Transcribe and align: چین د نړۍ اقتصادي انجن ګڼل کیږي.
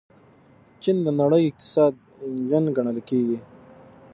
چین 0.81 0.97
د 1.05 1.07
نړۍ 1.21 1.43
اقتصادي 1.49 2.01
انجن 2.25 2.63
ګڼل 2.77 2.97
کیږي. 3.09 3.37